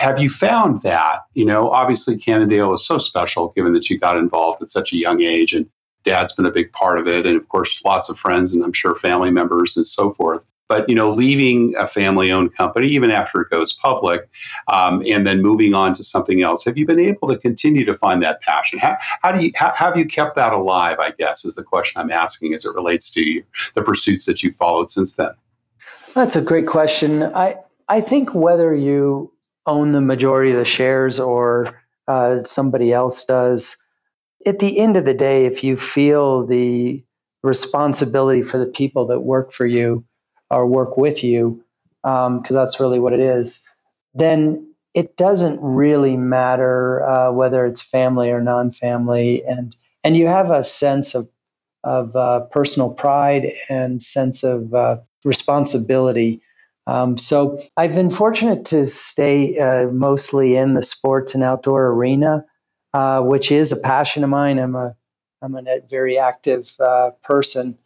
[0.00, 1.20] Have you found that?
[1.34, 4.96] You know, obviously Cannondale is so special, given that you got involved at such a
[4.96, 5.68] young age, and
[6.02, 8.72] Dad's been a big part of it, and of course, lots of friends, and I'm
[8.72, 10.44] sure family members and so forth.
[10.68, 14.28] But you know, leaving a family-owned company even after it goes public,
[14.68, 17.94] um, and then moving on to something else, have you been able to continue to
[17.94, 18.78] find that passion?
[18.78, 20.98] How, how do you how, have you kept that alive?
[20.98, 24.42] I guess is the question I'm asking as it relates to you, the pursuits that
[24.42, 25.30] you followed since then.
[26.14, 27.22] That's a great question.
[27.22, 27.56] I
[27.88, 29.32] I think whether you
[29.66, 31.68] own the majority of the shares or
[32.08, 33.76] uh, somebody else does,
[34.46, 37.04] at the end of the day, if you feel the
[37.42, 40.04] responsibility for the people that work for you
[40.50, 41.62] or work with you,
[42.02, 43.68] because um, that's really what it is,
[44.14, 50.50] then it doesn't really matter uh, whether it's family or non-family, and and you have
[50.50, 51.28] a sense of
[51.84, 56.40] of uh, personal pride and sense of uh, responsibility.
[56.88, 62.44] Um, so I've been fortunate to stay uh, mostly in the sports and outdoor arena,
[62.94, 64.58] uh, which is a passion of mine.
[64.58, 64.96] I'm a
[65.42, 67.76] I'm a very active uh, person,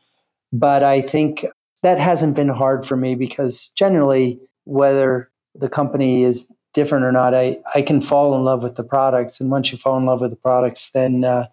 [0.53, 1.47] but I think
[1.83, 7.35] that hasn't been hard for me because generally, whether the company is different or not,
[7.35, 9.41] I, I can fall in love with the products.
[9.41, 11.47] And once you fall in love with the products, then uh,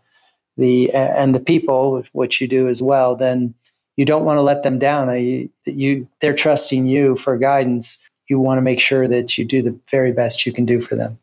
[0.57, 3.53] the and the people, which you do as well, then
[3.95, 5.09] you don't want to let them down.
[5.65, 8.07] You they're trusting you for guidance.
[8.27, 10.95] You want to make sure that you do the very best you can do for
[10.95, 11.19] them.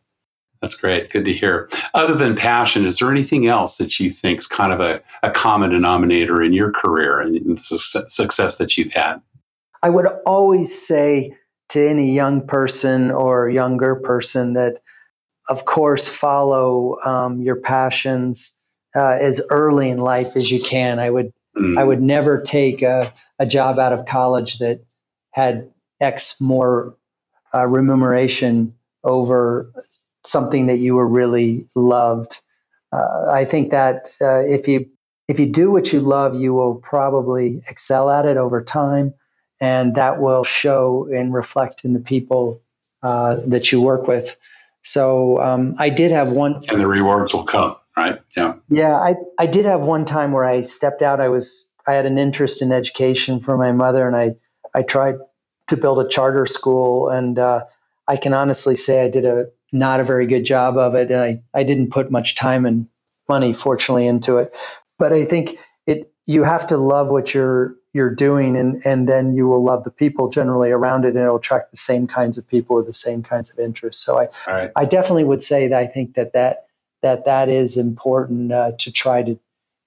[0.64, 1.10] That's great.
[1.10, 1.68] Good to hear.
[1.92, 5.30] Other than passion, is there anything else that you think is kind of a, a
[5.30, 9.20] common denominator in your career and the success that you've had?
[9.82, 11.36] I would always say
[11.68, 14.78] to any young person or younger person that,
[15.50, 18.56] of course, follow um, your passions
[18.96, 20.98] uh, as early in life as you can.
[20.98, 21.78] I would mm.
[21.78, 24.82] I would never take a, a job out of college that
[25.32, 26.96] had X more
[27.52, 28.74] uh, remuneration
[29.04, 29.70] over
[30.26, 32.40] something that you were really loved.
[32.92, 34.86] Uh, I think that uh, if you
[35.26, 39.14] if you do what you love, you will probably excel at it over time,
[39.60, 42.60] and that will show and reflect in the people
[43.02, 44.36] uh, that you work with.
[44.82, 47.74] So um, I did have one, and the rewards will come.
[47.96, 48.20] right?
[48.36, 48.54] Yeah.
[48.68, 51.20] Yeah, I, I did have one time where I stepped out.
[51.20, 54.34] I was I had an interest in education for my mother, and I
[54.74, 55.16] I tried
[55.68, 57.64] to build a charter school, and uh,
[58.06, 61.20] I can honestly say I did a not a very good job of it, and
[61.20, 62.88] I I didn't put much time and
[63.28, 64.54] money, fortunately, into it.
[64.98, 69.34] But I think it you have to love what you're you're doing, and and then
[69.34, 72.48] you will love the people generally around it, and it'll attract the same kinds of
[72.48, 74.04] people with the same kinds of interests.
[74.04, 74.70] So I right.
[74.76, 76.66] I definitely would say that I think that that
[77.02, 79.38] that that is important uh, to try to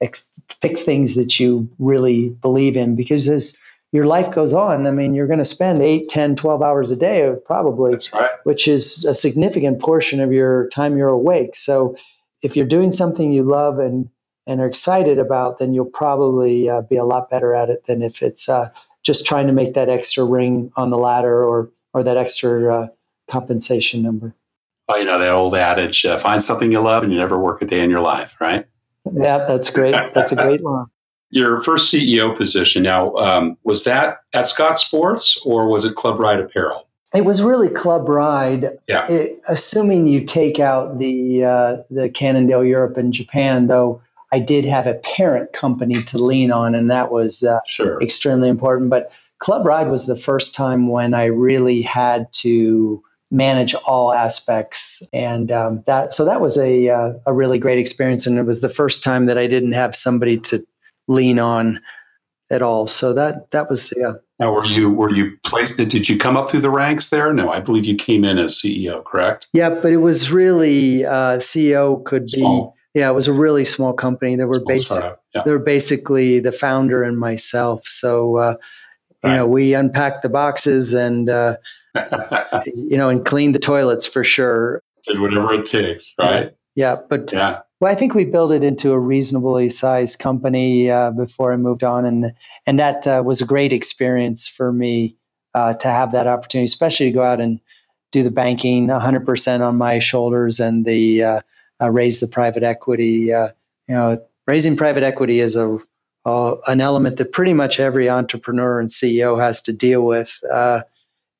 [0.01, 0.29] ex-
[0.61, 3.57] pick things that you really believe in because as
[3.91, 6.95] your life goes on, I mean, you're going to spend 8, 10, 12 hours a
[6.95, 8.29] day probably, right.
[8.43, 11.55] which is a significant portion of your time you're awake.
[11.55, 11.95] So
[12.41, 14.09] if you're doing something you love and,
[14.45, 18.01] and are excited about, then you'll probably uh, be a lot better at it than
[18.01, 18.69] if it's uh,
[19.03, 22.87] just trying to make that extra ring on the ladder or, or that extra uh,
[23.29, 24.35] compensation number.
[24.87, 27.61] Well, you know, that old adage, uh, find something you love and you never work
[27.61, 28.65] a day in your life, right?
[29.13, 29.95] Yeah, that's great.
[30.13, 30.87] That's a great line.
[31.29, 36.19] Your first CEO position now um, was that at Scott Sports or was it Club
[36.19, 36.87] Ride Apparel?
[37.13, 38.77] It was really Club Ride.
[38.87, 39.07] Yeah.
[39.09, 44.65] It, assuming you take out the uh, the Cannondale Europe and Japan, though, I did
[44.65, 48.01] have a parent company to lean on, and that was uh, sure.
[48.01, 48.89] extremely important.
[48.89, 55.03] But Club Ride was the first time when I really had to manage all aspects
[55.11, 58.61] and um, that so that was a uh, a really great experience and it was
[58.61, 60.65] the first time that I didn't have somebody to
[61.07, 61.79] lean on
[62.49, 66.17] at all so that that was yeah now were you were you placed did you
[66.17, 69.47] come up through the ranks there no I believe you came in as CEO correct
[69.53, 72.75] yeah but it was really uh, CEO could small.
[72.93, 75.41] be yeah it was a really small company there were basically yeah.
[75.43, 78.55] there were basically the founder and myself so uh,
[79.23, 79.35] you right.
[79.35, 81.57] know we unpacked the boxes and uh,
[82.65, 84.81] you know, and clean the toilets for sure.
[85.03, 86.55] Did whatever it takes, right?
[86.75, 87.61] Yeah, but yeah.
[87.79, 91.83] Well, I think we built it into a reasonably sized company uh, before I moved
[91.83, 92.33] on, and
[92.65, 95.15] and that uh, was a great experience for me
[95.53, 97.59] uh, to have that opportunity, especially to go out and
[98.11, 101.41] do the banking 100% on my shoulders and the uh,
[101.81, 103.31] uh, raise the private equity.
[103.31, 103.49] Uh,
[103.87, 105.77] you know, raising private equity is a
[106.25, 110.41] an element that pretty much every entrepreneur and CEO has to deal with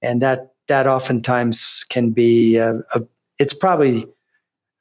[0.02, 3.02] and that that oftentimes can be a, a,
[3.40, 4.06] it's probably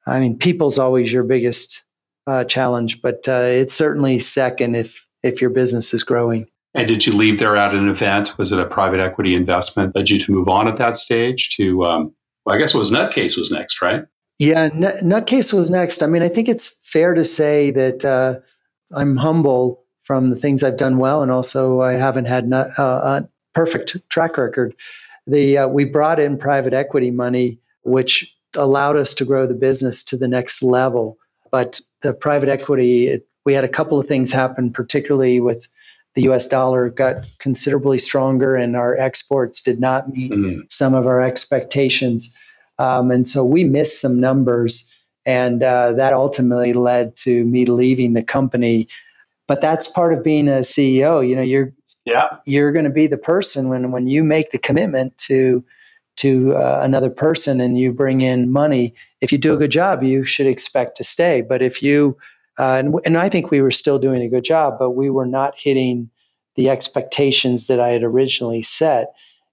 [0.06, 1.84] i mean people's always your biggest
[2.26, 6.46] uh, challenge but uh, it's certainly second if if your business is growing.
[6.74, 8.36] And did you leave there at an event?
[8.36, 11.84] Was it a private equity investment led you to move on at that stage to
[11.84, 12.14] um,
[12.44, 14.04] well, i guess it was nutcase was next right?
[14.38, 16.02] Yeah N- nutcase was next.
[16.02, 18.34] I mean i think it's fair to say that uh,
[18.94, 23.20] i'm humble from the things i've done well and also i haven't had a uh,
[23.56, 24.76] perfect track record.
[25.26, 30.02] The uh, we brought in private equity money, which allowed us to grow the business
[30.04, 31.18] to the next level.
[31.50, 35.68] But the private equity, it, we had a couple of things happen, particularly with
[36.14, 36.46] the U.S.
[36.46, 40.60] dollar got considerably stronger, and our exports did not meet mm-hmm.
[40.70, 42.34] some of our expectations,
[42.78, 44.92] um, and so we missed some numbers,
[45.26, 48.88] and uh, that ultimately led to me leaving the company.
[49.46, 51.26] But that's part of being a CEO.
[51.26, 51.72] You know, you're
[52.06, 55.62] yeah you're going to be the person when when you make the commitment to
[56.16, 60.02] to uh, another person and you bring in money if you do a good job
[60.02, 61.42] you should expect to stay.
[61.42, 62.16] But if you
[62.58, 65.26] uh, and, and i think we were still doing a good job but we were
[65.26, 66.10] not hitting
[66.54, 69.12] the expectations that i had originally set.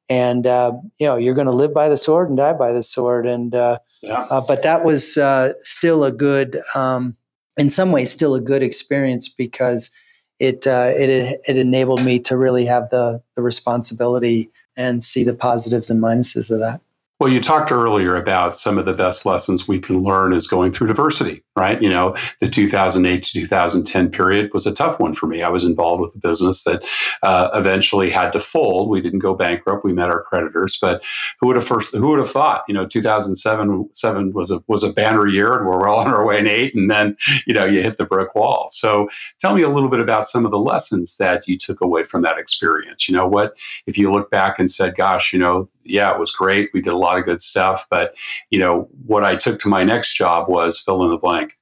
[0.09, 2.83] And uh, you know you're going to live by the sword and die by the
[2.83, 3.25] sword.
[3.25, 4.25] And uh, yeah.
[4.29, 7.15] Uh, but that was uh, still a good um,
[7.57, 9.91] in some ways still a good experience because
[10.39, 15.35] it uh, it it enabled me to really have the the responsibility and see the
[15.35, 16.81] positives and minuses of that.
[17.19, 20.71] Well, you talked earlier about some of the best lessons we can learn is going
[20.71, 21.81] through diversity, right?
[21.81, 25.41] You know, the 2008 to 2010 period was a tough one for me.
[25.43, 26.83] I was involved with a business that
[27.21, 28.89] uh, eventually had to fold.
[28.89, 29.85] We didn't go bankrupt.
[29.85, 31.05] We met our creditors, but
[31.39, 31.95] who would have first?
[31.95, 32.63] Who would have thought?
[32.67, 36.25] You know, 2007 seven was a was a banner year, and we're well on our
[36.25, 38.67] way in eight, and then you know you hit the brick wall.
[38.69, 39.07] So,
[39.39, 42.23] tell me a little bit about some of the lessons that you took away from
[42.23, 43.07] that experience.
[43.07, 46.31] You know, what if you look back and said, "Gosh, you know, yeah, it was
[46.31, 46.69] great.
[46.73, 47.85] We did a lot." of good stuff.
[47.89, 48.15] But,
[48.49, 51.57] you know, what I took to my next job was fill in the blank.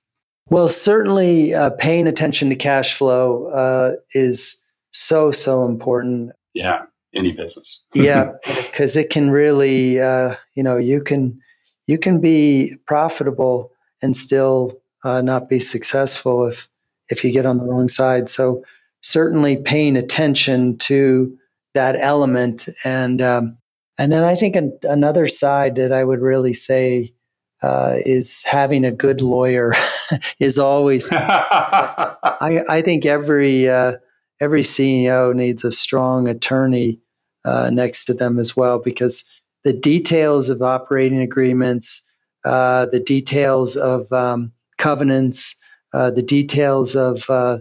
[0.49, 6.31] Well, certainly uh, paying attention to cash flow uh, is so, so important.
[6.53, 7.83] Yeah, any business.
[7.93, 11.39] yeah, because it can really, uh, you know, you can
[11.87, 16.67] you can be profitable and still uh, not be successful if
[17.09, 18.29] if you get on the wrong side.
[18.29, 18.63] So
[19.01, 21.37] certainly paying attention to
[21.73, 23.57] that element and um,
[23.97, 27.13] and then I think an, another side that I would really say
[27.61, 29.73] uh, is having a good lawyer
[30.39, 31.09] is always.
[31.11, 33.97] I, I think every uh,
[34.39, 36.99] every CEO needs a strong attorney
[37.45, 39.29] uh, next to them as well because
[39.63, 42.09] the details of operating agreements,
[42.45, 45.55] uh, the details of um, covenants,
[45.93, 47.59] uh, the details of uh,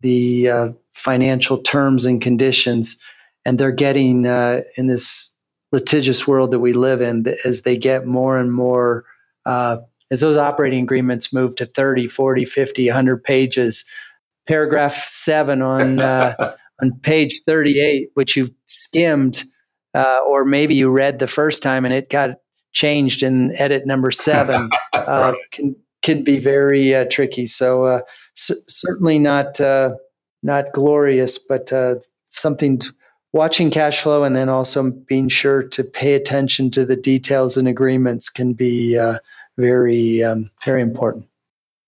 [0.00, 3.00] the financial terms and conditions,
[3.44, 5.30] and they're getting in this
[5.72, 9.04] litigious world that we live in as they get more and more
[9.44, 9.78] uh,
[10.10, 13.84] as those operating agreements move to 30 40 50 100 pages
[14.46, 19.44] paragraph 7 on uh, on page 38 which you skimmed
[19.94, 22.30] uh, or maybe you read the first time and it got
[22.72, 27.48] changed in edit number 7 uh, can can be very uh, tricky.
[27.48, 28.00] So uh,
[28.36, 29.58] c- certainly not
[30.42, 31.72] not glorious but
[32.30, 32.80] something
[33.36, 37.68] watching cash flow and then also being sure to pay attention to the details and
[37.68, 39.18] agreements can be uh,
[39.56, 41.26] very um, very important.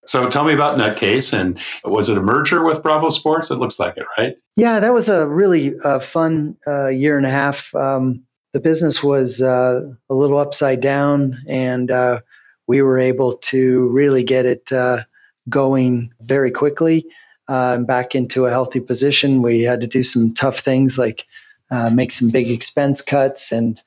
[0.06, 3.50] So tell me about Nutcase and was it a merger with Bravo Sports?
[3.50, 4.36] It looks like it, right?
[4.56, 7.74] Yeah, that was a really uh, fun uh, year and a half.
[7.74, 8.22] Um,
[8.54, 12.20] the business was uh, a little upside down, and uh,
[12.66, 15.02] we were able to really get it uh,
[15.50, 17.06] going very quickly
[17.48, 19.42] uh, back into a healthy position.
[19.42, 21.26] We had to do some tough things like
[21.70, 23.80] uh, make some big expense cuts, and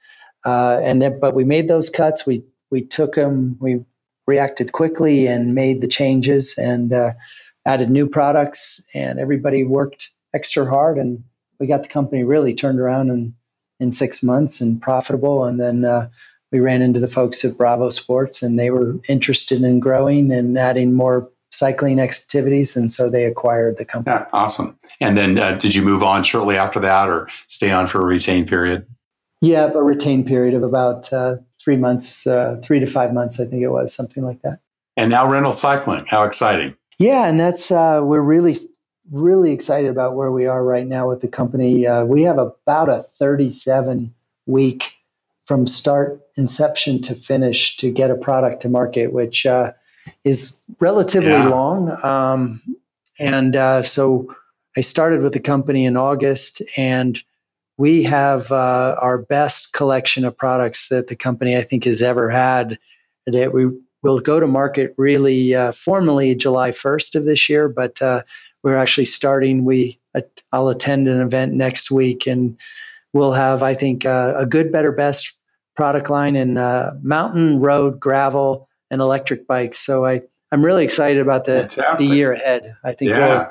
[0.46, 2.26] uh, and then but we made those cuts.
[2.26, 3.58] We we took them.
[3.60, 3.84] We
[4.28, 7.14] reacted quickly and made the changes and uh,
[7.66, 11.24] added new products, and everybody worked extra hard, and
[11.60, 13.36] we got the company really turned around in
[13.80, 15.86] in six months and profitable, and then.
[15.86, 16.10] Uh,
[16.52, 20.58] we ran into the folks at Bravo Sports, and they were interested in growing and
[20.58, 24.16] adding more cycling activities, and so they acquired the company.
[24.16, 24.78] Yeah, awesome.
[25.00, 28.06] And then, uh, did you move on shortly after that, or stay on for a
[28.06, 28.86] retained period?
[29.42, 33.46] Yeah, a retained period of about uh, three months, uh, three to five months, I
[33.46, 34.60] think it was, something like that.
[34.98, 36.06] And now Reynolds Cycling.
[36.08, 36.76] How exciting!
[37.00, 38.56] Yeah, and that's uh, we're really
[39.12, 41.86] really excited about where we are right now with the company.
[41.86, 44.14] Uh, we have about a 37
[44.46, 44.94] week
[45.44, 49.72] from start inception to finish to get a product to market, which uh,
[50.24, 51.48] is relatively yeah.
[51.48, 52.04] long.
[52.04, 52.62] Um,
[53.20, 54.34] and uh, so
[54.78, 57.22] I started with the company in August, and
[57.78, 62.30] we have uh, our best collection of products that the company I think has ever
[62.30, 62.78] had.
[63.28, 63.68] That we
[64.02, 68.24] will go to market really uh, formally July 1st of this year, but uh,
[68.64, 69.66] we're actually starting.
[69.66, 70.00] We
[70.52, 72.58] I'll attend an event next week, and
[73.14, 75.38] we'll have I think uh, a good, better, best
[75.76, 79.80] product line in uh, mountain, road, gravel and electric bikes.
[79.80, 82.76] So I, I'm really excited about the, the year ahead.
[82.84, 83.50] I think yeah.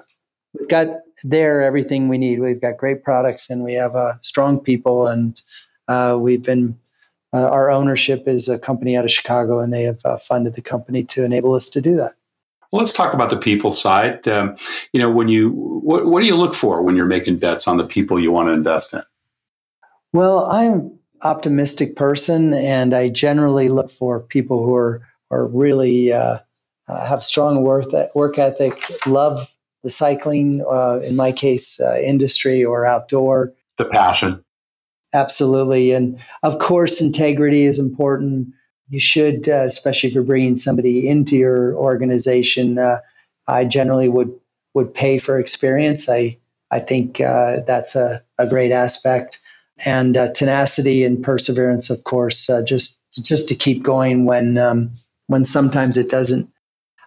[0.57, 0.88] we've got
[1.24, 2.40] there everything we need.
[2.40, 5.40] We've got great products and we have uh, strong people and
[5.88, 6.79] uh, we've been
[7.33, 10.62] uh, our ownership is a company out of Chicago and they have uh, funded the
[10.62, 12.14] company to enable us to do that.
[12.70, 14.26] Well, let's talk about the people side.
[14.29, 14.57] Um,
[14.92, 17.79] you know, when you what, what do you look for when you're making bets on
[17.79, 19.00] the people you want to invest in?
[20.12, 26.38] Well, I'm optimistic person and I generally look for people who are are really uh,
[26.88, 32.64] uh, have strong work work ethic, love the cycling, uh, in my case, uh, industry
[32.64, 33.53] or outdoor.
[33.79, 34.45] The passion.
[35.12, 35.93] Absolutely.
[35.93, 38.49] And of course, integrity is important.
[38.88, 43.01] You should, uh, especially if you're bringing somebody into your organization, uh,
[43.47, 44.33] I generally would,
[44.75, 46.09] would pay for experience.
[46.09, 46.38] I,
[46.71, 49.40] I think that's a, a great aspect.
[49.85, 54.93] And tenacity and perseverance, of course, just, just to keep going when, um,
[55.31, 56.51] when sometimes it doesn't.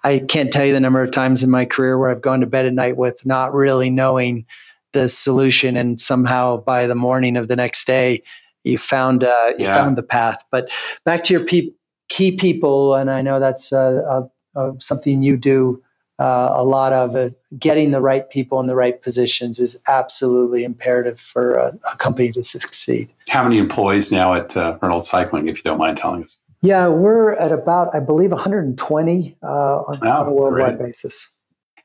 [0.05, 2.45] I can't tell you the number of times in my career where I've gone to
[2.45, 4.45] bed at night with not really knowing
[4.93, 8.23] the solution, and somehow by the morning of the next day,
[8.63, 9.75] you found uh, you yeah.
[9.75, 10.41] found the path.
[10.51, 10.71] But
[11.03, 11.71] back to your pe-
[12.07, 14.21] key people, and I know that's uh,
[14.55, 15.83] uh, something you do
[16.17, 17.17] uh, a lot of.
[17.17, 21.97] Uh, getting the right people in the right positions is absolutely imperative for a, a
[21.97, 23.09] company to succeed.
[23.27, 26.38] How many employees now at uh, Reynolds Cycling, if you don't mind telling us?
[26.63, 30.88] Yeah, we're at about, I believe, 120 uh, on, on, a worldwide great.
[30.88, 31.30] basis.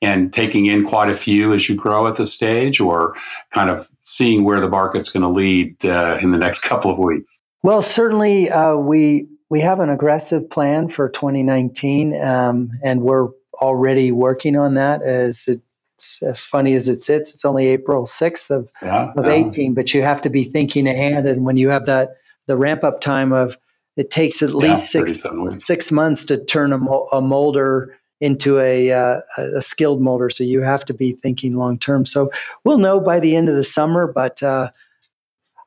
[0.01, 3.16] And taking in quite a few as you grow at this stage, or
[3.53, 6.99] kind of seeing where the market's going to lead uh, in the next couple of
[6.99, 7.43] weeks?
[7.64, 14.12] Well, certainly uh, we we have an aggressive plan for 2019, um, and we're already
[14.12, 15.03] working on that.
[15.03, 19.74] As it's as funny as it sits, it's only April 6th of, yeah, of 18,
[19.74, 21.26] but you have to be thinking ahead.
[21.26, 22.11] And when you have that
[22.47, 23.59] the ramp up time of
[23.99, 25.22] it takes at least six
[25.59, 26.78] six months to turn a,
[27.12, 30.30] a molder into a, uh, a skilled molder.
[30.30, 32.07] So you have to be thinking long term.
[32.07, 32.30] So
[32.64, 34.70] we'll know by the end of the summer, but uh,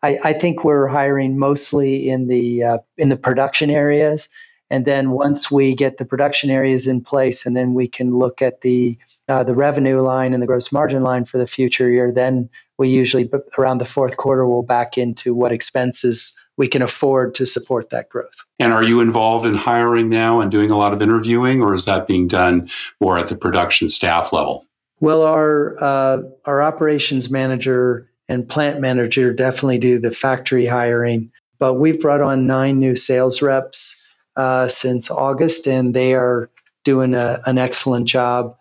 [0.02, 4.30] I, I, think we're hiring mostly in the uh, in the production areas,
[4.70, 8.42] And then once we get the production areas in place, and then we can look
[8.42, 12.12] at the uh, the revenue line and the gross margin line for the future year,
[12.12, 17.34] then we usually around the fourth quarter we'll back into what expenses we can afford
[17.36, 18.44] to support that growth.
[18.60, 21.86] And are you involved in hiring now and doing a lot of interviewing, or is
[21.86, 24.66] that being done more at the production staff level?
[25.00, 31.76] Well, our uh, our operations manager and plant manager definitely do the factory hiring, but
[31.76, 36.50] we've brought on nine new sales reps uh, since August, and they are
[36.84, 38.56] doing a, an excellent job.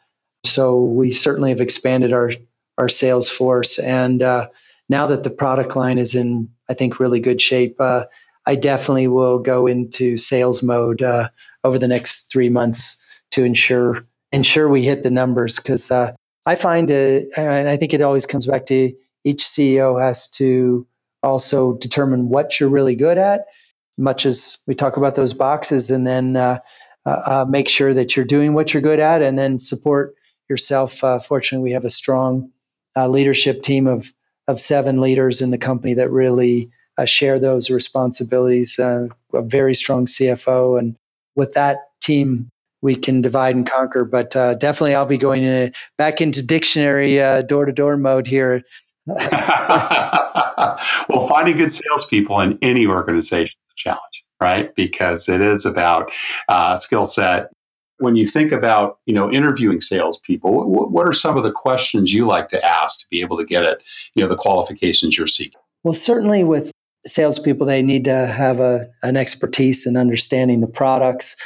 [0.44, 2.32] So we certainly have expanded our
[2.78, 4.48] our sales force, and uh,
[4.88, 8.04] now that the product line is in, I think, really good shape, uh,
[8.46, 11.28] I definitely will go into sales mode uh,
[11.64, 16.12] over the next three months to ensure ensure we hit the numbers because uh,
[16.46, 18.92] I find and I think it always comes back to
[19.24, 20.86] each CEO has to
[21.22, 23.46] also determine what you're really good at,
[23.98, 26.60] much as we talk about those boxes, and then uh,
[27.04, 30.14] uh, uh, make sure that you're doing what you're good at, and then support
[30.48, 31.02] yourself.
[31.24, 32.50] Fortunately, we have a strong
[32.96, 34.12] leadership team of
[34.50, 38.78] of seven leaders in the company that really uh, share those responsibilities.
[38.78, 40.96] a very strong CFO, and
[41.34, 42.50] with that team
[42.82, 44.04] we can divide and conquer.
[44.04, 48.62] But uh, definitely, I'll be going in, back into dictionary door to door mode here.
[49.06, 49.18] well,
[51.28, 54.74] finding good salespeople in any organization is a challenge, right?
[54.74, 56.12] Because it is about
[56.48, 57.50] uh, skill set.
[58.00, 62.12] When you think about, you know, interviewing salespeople, what, what are some of the questions
[62.12, 63.80] you like to ask to be able to get at,
[64.14, 65.60] you know, the qualifications you're seeking?
[65.84, 66.72] Well, certainly with
[67.06, 71.36] salespeople, they need to have a, an expertise in understanding the products.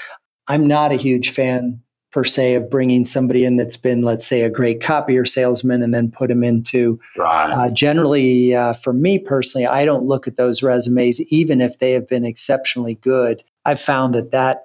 [0.48, 1.80] I'm not a huge fan
[2.14, 5.92] per se of bringing somebody in that's been, let's say, a great copier salesman and
[5.92, 7.00] then put them into.
[7.16, 7.50] Right.
[7.50, 11.90] Uh, generally, uh, for me personally, I don't look at those resumes, even if they
[11.90, 13.42] have been exceptionally good.
[13.64, 14.62] I've found that that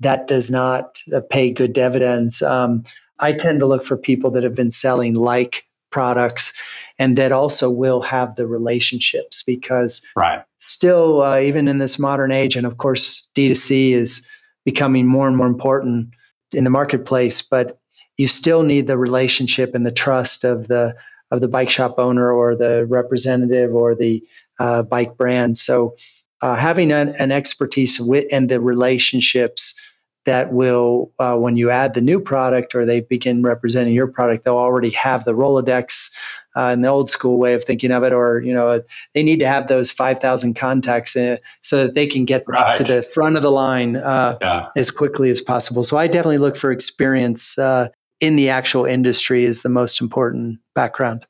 [0.00, 2.42] that does not uh, pay good dividends.
[2.42, 2.84] Um,
[3.20, 6.52] I tend to look for people that have been selling like products
[6.98, 10.42] and that also will have the relationships because right.
[10.58, 14.28] still, uh, even in this modern age, and of course, D2C is
[14.64, 16.08] becoming more and more important
[16.52, 17.78] in the marketplace, but
[18.16, 20.94] you still need the relationship and the trust of the
[21.30, 24.22] of the bike shop owner or the representative or the
[24.60, 25.58] uh, bike brand.
[25.58, 25.96] So
[26.40, 29.78] uh, having an, an, expertise with and the relationships
[30.24, 34.44] that will, uh, when you add the new product or they begin representing your product,
[34.44, 36.10] they'll already have the Rolodex
[36.56, 38.82] uh, in the old school way of thinking of it, or you know,
[39.12, 42.74] they need to have those five thousand contacts uh, so that they can get right.
[42.74, 44.68] to the front of the line uh, yeah.
[44.76, 45.84] as quickly as possible.
[45.84, 47.88] So I definitely look for experience uh,
[48.20, 51.26] in the actual industry is the most important background.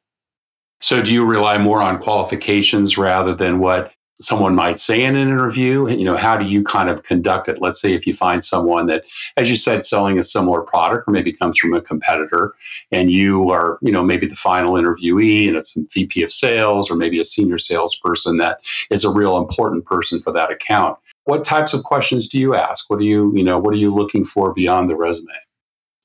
[0.80, 5.28] So do you rely more on qualifications rather than what someone might say in an
[5.28, 7.60] interview you know how do you kind of conduct it?
[7.60, 9.04] Let's say if you find someone that
[9.36, 12.54] as you said selling a similar product or maybe comes from a competitor
[12.92, 16.90] and you are you know maybe the final interviewee and it's a vp of sales
[16.90, 18.60] or maybe a senior salesperson that
[18.90, 20.98] is a real important person for that account.
[21.24, 22.88] What types of questions do you ask?
[22.88, 25.32] What are you you know what are you looking for beyond the resume?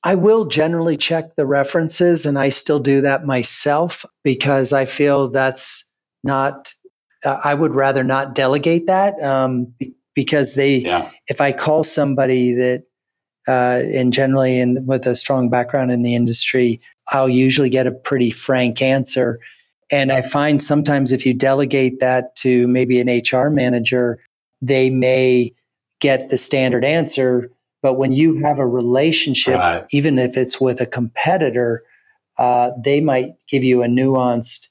[0.02, 5.28] I will generally check the references and I still do that myself because I feel
[5.28, 5.90] that's
[6.24, 6.72] not
[7.24, 9.74] uh, I would rather not delegate that um,
[10.14, 11.10] because they, yeah.
[11.28, 12.84] if I call somebody that,
[13.48, 17.92] uh, and generally in, with a strong background in the industry, I'll usually get a
[17.92, 19.40] pretty frank answer.
[19.90, 24.20] And I find sometimes if you delegate that to maybe an HR manager,
[24.62, 25.52] they may
[26.00, 27.50] get the standard answer.
[27.82, 29.84] But when you have a relationship, right.
[29.90, 31.82] even if it's with a competitor,
[32.38, 34.69] uh, they might give you a nuanced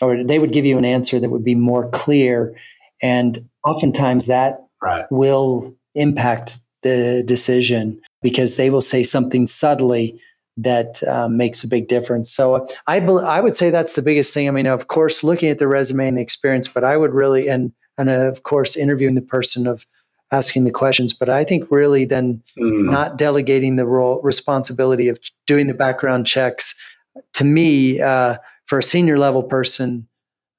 [0.00, 2.56] or they would give you an answer that would be more clear.
[3.02, 5.04] And oftentimes that right.
[5.10, 10.20] will impact the decision because they will say something subtly
[10.56, 12.30] that um, makes a big difference.
[12.30, 14.46] So I, I would say that's the biggest thing.
[14.48, 17.48] I mean, of course, looking at the resume and the experience, but I would really,
[17.48, 19.84] and, and of course, interviewing the person of
[20.30, 21.12] asking the questions.
[21.12, 22.90] But I think really then mm.
[22.90, 26.74] not delegating the role responsibility of doing the background checks
[27.34, 28.36] to me, uh,
[28.66, 30.08] for a senior level person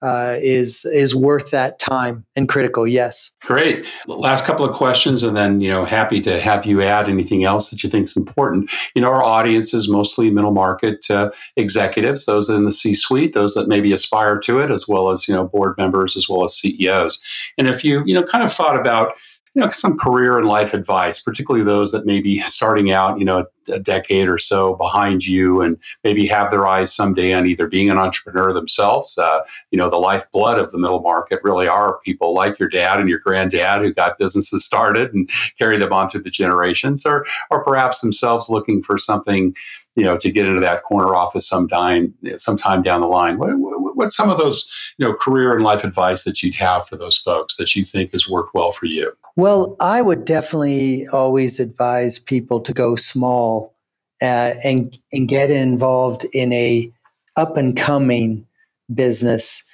[0.01, 2.88] uh, is is worth that time and critical.
[2.88, 3.32] Yes.
[3.41, 3.88] Great.
[4.08, 7.70] Last couple of questions, and then you know, happy to have you add anything else
[7.70, 8.72] that you think is important.
[8.93, 13.56] You know, our audience is mostly middle market uh, executives, those in the C-suite, those
[13.56, 16.56] that maybe aspire to it, as well as you know, board members, as well as
[16.56, 17.20] CEOs.
[17.58, 19.14] And if you you know, kind of thought about
[19.56, 23.26] you know, some career and life advice, particularly those that may be starting out, you
[23.26, 27.66] know, a decade or so behind you and maybe have their eyes someday on either
[27.66, 29.18] being an entrepreneur themselves.
[29.18, 29.39] Uh,
[29.72, 33.10] you know, the lifeblood of the middle market really are people like your dad and
[33.10, 37.64] your granddad who got businesses started and carry them on through the generations, or or
[37.64, 39.56] perhaps themselves looking for something,
[39.95, 43.39] you know, to get into that corner office sometime sometime down the line.
[43.39, 43.53] What,
[43.96, 46.96] what, what's some of those, you know, career and life advice that you'd have for
[46.96, 49.12] those folks that you think has worked well for you?
[49.36, 53.76] Well, I would definitely always advise people to go small
[54.22, 56.91] uh, and and get involved in a
[57.36, 58.46] up and coming
[58.93, 59.70] business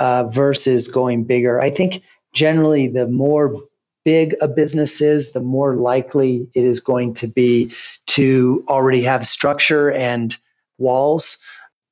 [0.00, 1.60] uh, versus going bigger.
[1.60, 2.02] I think
[2.32, 3.56] generally the more
[4.04, 7.72] big a business is, the more likely it is going to be
[8.06, 10.36] to already have structure and
[10.78, 11.38] walls.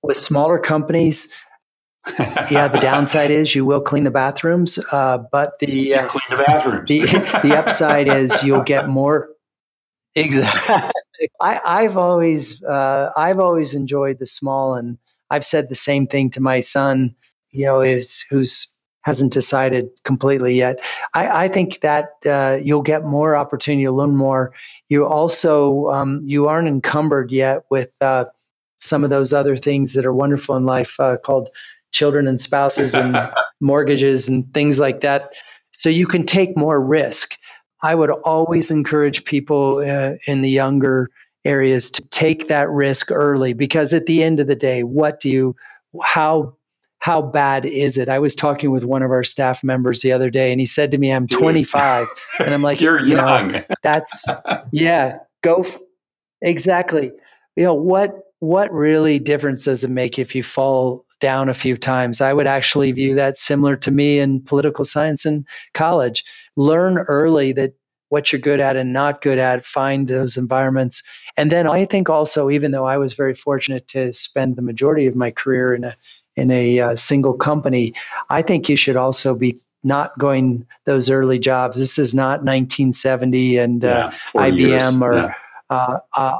[0.02, 1.32] With smaller companies,
[2.50, 6.44] yeah, the downside is you will clean the bathrooms, uh, but the uh, clean the
[6.44, 6.88] bathrooms.
[6.88, 7.00] the,
[7.42, 9.28] the upside is you'll get more.
[10.14, 10.90] Exactly.
[11.40, 14.98] I, have always uh, I've always enjoyed the small, and
[15.30, 17.14] I've said the same thing to my son.
[17.50, 20.78] You know, is who's hasn't decided completely yet.
[21.14, 24.52] I, I think that uh, you'll get more opportunity, you'll learn more.
[24.88, 28.26] You also um, you aren't encumbered yet with uh,
[28.78, 31.48] some of those other things that are wonderful in life uh, called
[31.92, 33.16] children and spouses and
[33.60, 35.32] mortgages and things like that.
[35.72, 37.36] So you can take more risk.
[37.82, 41.10] I would always encourage people uh, in the younger
[41.44, 45.28] areas to take that risk early because at the end of the day, what do
[45.28, 45.56] you,
[46.02, 46.56] how,
[47.00, 48.08] how bad is it?
[48.08, 50.92] I was talking with one of our staff members the other day and he said
[50.92, 52.06] to me, I'm 25.
[52.38, 53.52] and I'm like, You're you young.
[53.52, 54.24] Know, that's,
[54.70, 55.62] yeah, go.
[55.62, 55.80] F-
[56.40, 57.10] exactly.
[57.56, 61.78] You know, what, what really difference does it make if you fall down a few
[61.78, 62.20] times.
[62.20, 66.24] I would actually view that similar to me in political science in college.
[66.56, 67.74] Learn early that
[68.08, 71.02] what you're good at and not good at, find those environments.
[71.38, 75.06] And then I think also, even though I was very fortunate to spend the majority
[75.06, 75.96] of my career in a
[76.34, 77.94] in a uh, single company,
[78.28, 81.78] I think you should also be not going those early jobs.
[81.78, 85.02] This is not 1970 and uh, IBM years.
[85.02, 85.34] or yeah.
[85.70, 86.38] Uh, uh,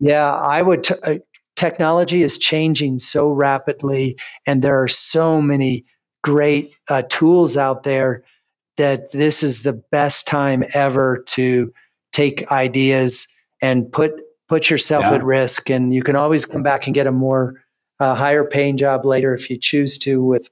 [0.00, 0.32] yeah.
[0.32, 1.16] I would t- uh,
[1.56, 5.84] technology is changing so rapidly, and there are so many
[6.22, 8.24] great uh, tools out there
[8.76, 11.72] that this is the best time ever to
[12.12, 13.28] take ideas
[13.60, 14.12] and put
[14.48, 15.14] put yourself yeah.
[15.14, 15.70] at risk.
[15.70, 17.62] And you can always come back and get a more
[18.00, 20.50] uh, higher paying job later if you choose to with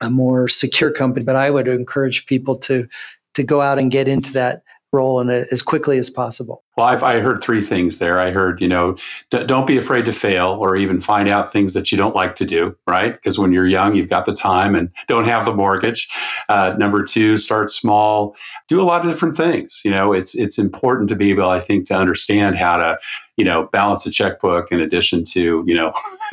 [0.00, 1.24] a more secure company.
[1.24, 2.88] But I would encourage people to
[3.34, 4.62] to go out and get into that
[4.92, 6.62] role in it as quickly as possible.
[6.76, 8.18] Well, I've, I heard three things there.
[8.20, 8.96] I heard, you know,
[9.30, 12.34] d- don't be afraid to fail or even find out things that you don't like
[12.36, 13.12] to do, right?
[13.12, 16.08] Because when you're young, you've got the time and don't have the mortgage.
[16.48, 18.36] Uh, number two, start small.
[18.68, 19.80] Do a lot of different things.
[19.84, 22.98] You know, it's it's important to be able, I think, to understand how to,
[23.36, 25.92] you know, balance a checkbook in addition to, you know,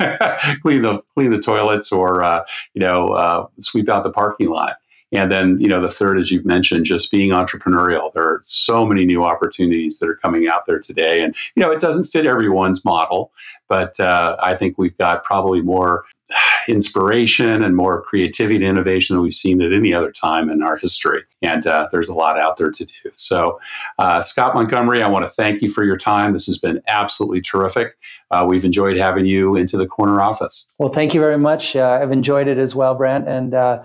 [0.62, 2.44] clean the clean the toilets or, uh,
[2.74, 4.76] you know, uh, sweep out the parking lot.
[5.14, 8.12] And then, you know, the third, as you've mentioned, just being entrepreneurial.
[8.12, 11.22] There are so many new opportunities that are coming out there today.
[11.22, 13.32] And, you know, it doesn't fit everyone's model,
[13.68, 16.04] but uh, I think we've got probably more
[16.68, 20.76] inspiration and more creativity and innovation than we've seen at any other time in our
[20.76, 21.22] history.
[21.42, 23.10] And uh, there's a lot out there to do.
[23.12, 23.60] So,
[23.98, 26.32] uh, Scott Montgomery, I want to thank you for your time.
[26.32, 27.96] This has been absolutely terrific.
[28.32, 30.66] Uh, we've enjoyed having you into the corner office.
[30.78, 31.76] Well, thank you very much.
[31.76, 33.28] Uh, I've enjoyed it as well, Brent.
[33.28, 33.84] And, uh,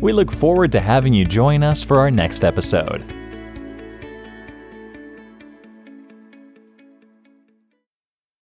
[0.00, 3.02] We look forward to having you join us for our next episode.